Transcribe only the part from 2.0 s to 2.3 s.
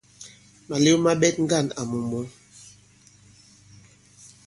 mǔ.